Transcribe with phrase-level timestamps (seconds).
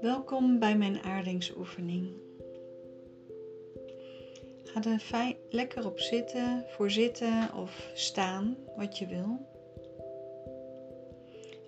[0.00, 2.12] Welkom bij mijn aardingsoefening.
[4.62, 9.38] Ga er lekker op zitten, voor zitten of staan, wat je wil.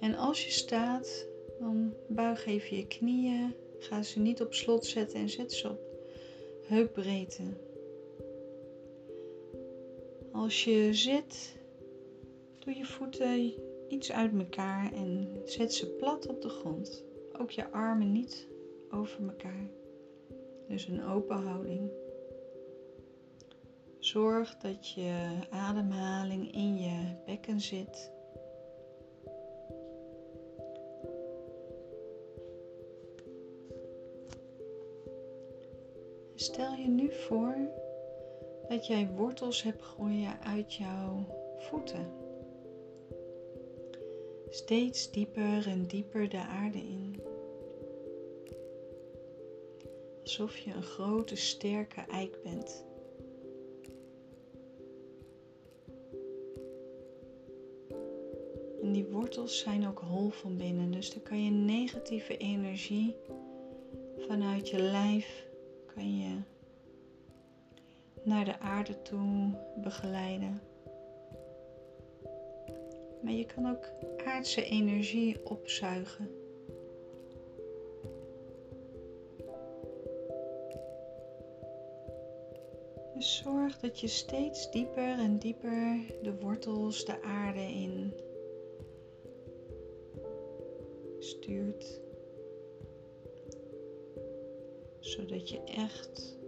[0.00, 1.26] En als je staat,
[1.58, 5.80] dan buig even je knieën, ga ze niet op slot zetten en zet ze op
[6.66, 7.42] heupbreedte.
[10.32, 11.57] Als je zit,
[12.68, 13.52] doe je voeten
[13.88, 17.04] iets uit elkaar en zet ze plat op de grond.
[17.38, 18.48] Ook je armen niet
[18.90, 19.70] over elkaar.
[20.66, 21.90] Dus een open houding.
[23.98, 28.10] Zorg dat je ademhaling in je bekken zit.
[36.34, 37.56] Stel je nu voor
[38.68, 41.26] dat jij wortels hebt groeien uit jouw
[41.58, 42.27] voeten.
[44.50, 47.20] Steeds dieper en dieper de aarde in.
[50.22, 52.84] Alsof je een grote sterke eik bent.
[58.82, 63.16] En die wortels zijn ook hol van binnen, dus dan kan je negatieve energie
[64.16, 65.46] vanuit je lijf
[65.94, 66.36] kan je
[68.22, 69.50] naar de aarde toe
[69.82, 70.67] begeleiden.
[73.28, 73.90] Maar je kan ook
[74.24, 76.30] aardse energie opzuigen.
[83.14, 88.14] Dus zorg dat je steeds dieper en dieper de wortels de aarde in
[91.18, 92.00] stuurt.
[94.98, 96.38] Zodat je echt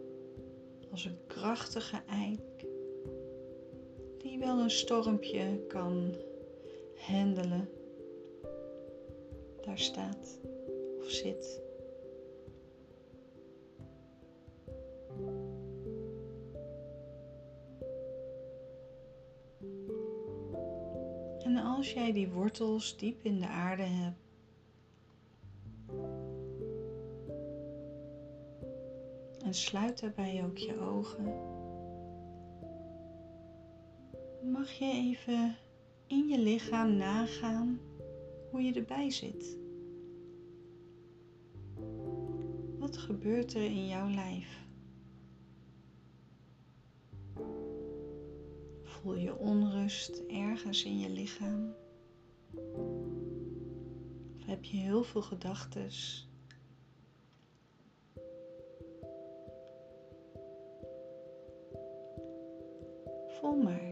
[0.90, 2.64] als een krachtige eik
[4.18, 6.28] die wel een stormpje kan
[7.11, 7.69] handelen,
[9.61, 10.41] daar staat
[10.98, 11.62] of zit.
[21.44, 24.19] En als jij die wortels diep in de aarde hebt,
[29.44, 31.34] en sluit daarbij ook je ogen.
[34.53, 35.56] Mag je even
[36.10, 37.81] in je lichaam nagaan
[38.50, 39.59] hoe je erbij zit.
[42.78, 44.66] Wat gebeurt er in jouw lijf?
[48.82, 51.75] Voel je onrust ergens in je lichaam?
[54.37, 55.91] Of heb je heel veel gedachten
[63.28, 63.89] Voel maar.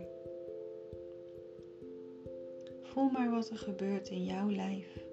[2.98, 5.04] Voel maar wat er gebeurt in jouw lijf.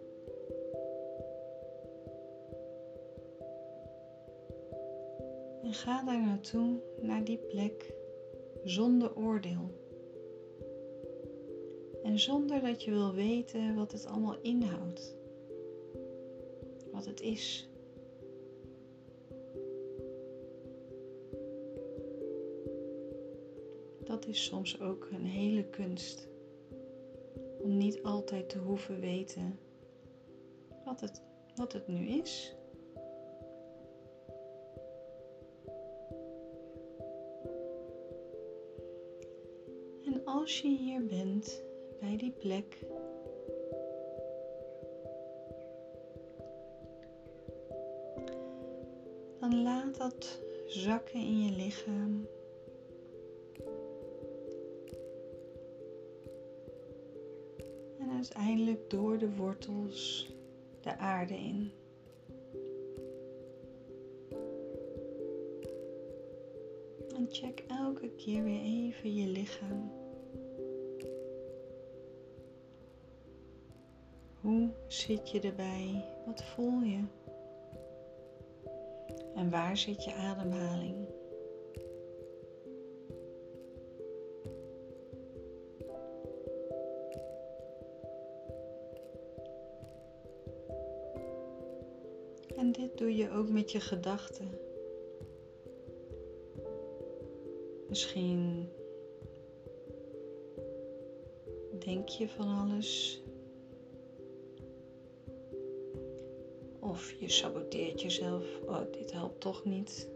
[5.63, 7.93] En ga daar naartoe, naar die plek,
[8.63, 9.69] zonder oordeel.
[12.03, 15.15] En zonder dat je wil weten wat het allemaal inhoudt.
[16.91, 17.69] Wat het is.
[24.05, 26.27] dat is soms ook een hele kunst.
[27.65, 29.59] Om niet altijd te hoeven weten
[30.83, 31.21] wat het,
[31.55, 32.55] wat het nu is.
[40.05, 41.63] En als je hier bent,
[41.99, 42.79] bij die plek,
[49.39, 52.27] dan laat dat zakken in je lichaam.
[58.25, 60.33] Uiteindelijk door de wortels
[60.81, 61.71] de aarde in.
[67.15, 69.91] En check elke keer weer even je lichaam.
[74.41, 76.05] Hoe zit je erbij?
[76.25, 77.03] Wat voel je?
[79.35, 81.14] En waar zit je ademhaling?
[92.75, 94.49] Dit doe je ook met je gedachten.
[97.89, 98.69] Misschien
[101.79, 103.21] denk je van alles.
[106.79, 108.59] Of je saboteert jezelf.
[108.65, 110.07] Oh, dit helpt toch niet.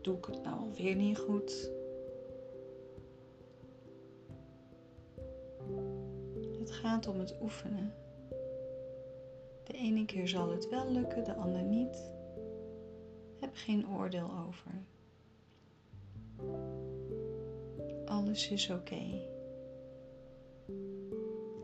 [0.00, 1.70] Doe ik het nou alweer niet goed?
[6.86, 8.05] gaat om het oefenen.
[9.66, 12.10] De ene keer zal het wel lukken, de ander niet.
[13.40, 14.84] Heb geen oordeel over.
[18.04, 19.02] Alles is oké.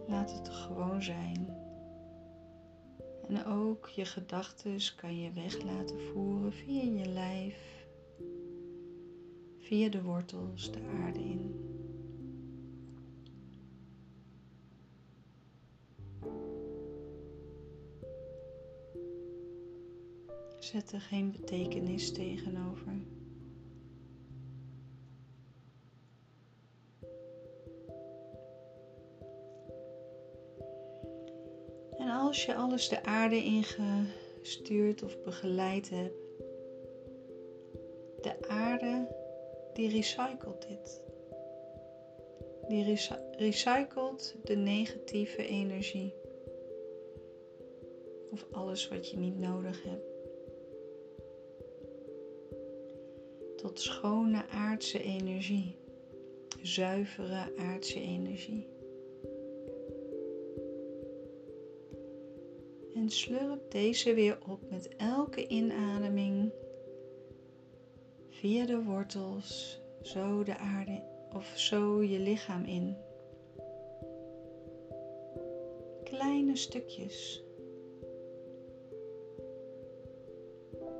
[0.06, 1.56] Laat het gewoon zijn.
[3.28, 7.86] En ook je gedachten kan je weg laten voeren via je lijf,
[9.58, 11.72] via de wortels, de aarde in.
[20.72, 22.92] Zet er geen betekenis tegenover.
[31.98, 36.14] En als je alles de aarde ingestuurd of begeleid hebt,
[38.20, 39.16] de aarde
[39.72, 41.02] die recycelt dit.
[42.68, 42.98] Die
[43.36, 46.14] recycelt de negatieve energie.
[48.30, 50.11] Of alles wat je niet nodig hebt.
[53.62, 55.76] Tot schone aardse energie,
[56.62, 58.66] zuivere aardse energie.
[62.94, 66.52] En slurp deze weer op met elke inademing
[68.28, 72.96] via de wortels, zo de aarde of zo je lichaam in.
[76.04, 77.44] Kleine stukjes.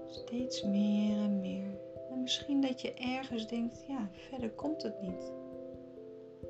[0.06, 1.81] Steeds meer en meer
[2.32, 5.32] misschien dat je ergens denkt, ja, verder komt het niet.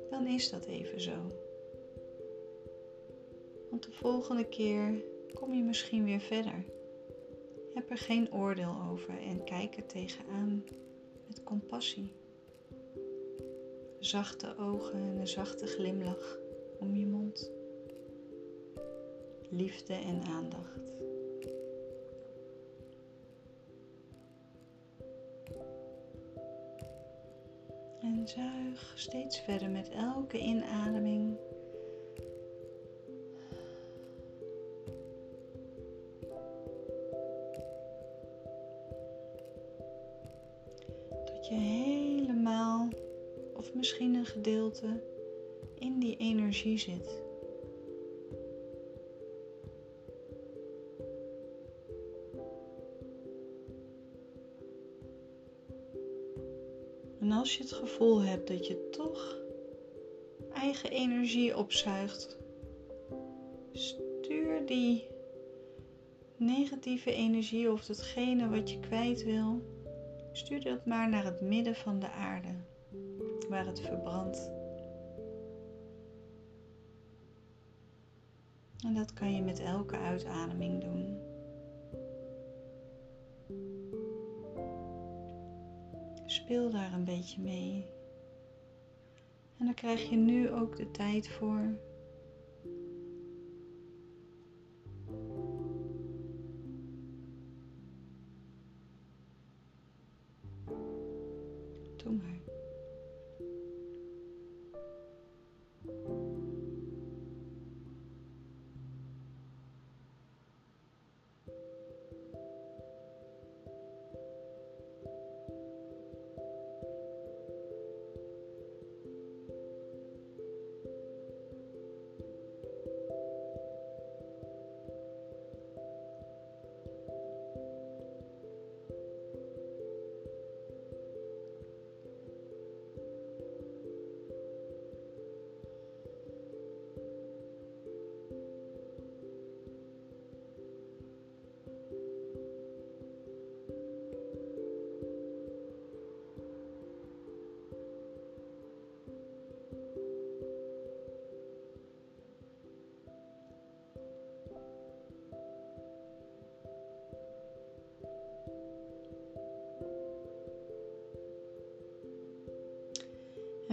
[0.09, 1.31] Dan is dat even zo.
[3.69, 5.03] Want de volgende keer
[5.33, 6.65] kom je misschien weer verder.
[7.73, 10.63] Heb er geen oordeel over en kijk er tegenaan
[11.27, 12.13] met compassie.
[13.99, 16.37] Zachte ogen en een zachte glimlach
[16.79, 17.51] om je mond.
[19.49, 20.93] Liefde en aandacht.
[28.03, 31.37] En zuig steeds verder met elke inademing.
[41.25, 42.89] Tot je helemaal,
[43.53, 45.03] of misschien een gedeelte,
[45.75, 47.22] in die energie zit.
[57.23, 59.37] En als je het gevoel hebt dat je toch
[60.53, 62.37] eigen energie opzuigt,
[63.71, 65.07] stuur die
[66.37, 69.61] negatieve energie of datgene wat je kwijt wil,
[70.31, 72.53] stuur dat maar naar het midden van de aarde,
[73.49, 74.51] waar het verbrandt.
[78.85, 81.32] En dat kan je met elke uitademing doen.
[86.53, 87.85] Speel daar een beetje mee.
[89.57, 91.77] En daar krijg je nu ook de tijd voor.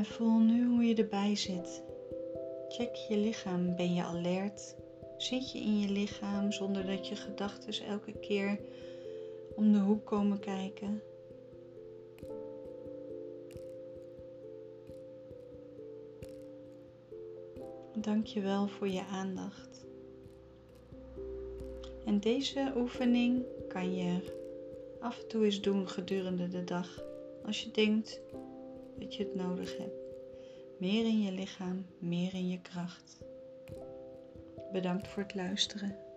[0.00, 1.82] En voel nu hoe je erbij zit.
[2.68, 3.76] Check je lichaam.
[3.76, 4.76] Ben je alert?
[5.16, 8.60] Zit je in je lichaam zonder dat je gedachten elke keer
[9.56, 11.02] om de hoek komen kijken?
[17.94, 19.86] Dank je wel voor je aandacht.
[22.04, 24.38] En deze oefening kan je
[25.00, 27.02] af en toe eens doen gedurende de dag.
[27.44, 28.20] Als je denkt,
[29.00, 30.08] dat je het nodig hebt.
[30.78, 33.18] Meer in je lichaam, meer in je kracht.
[34.72, 36.09] Bedankt voor het luisteren.